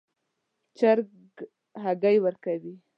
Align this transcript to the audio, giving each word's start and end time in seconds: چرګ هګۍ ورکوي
چرګ 0.77 1.09
هګۍ 1.83 2.17
ورکوي 2.23 2.73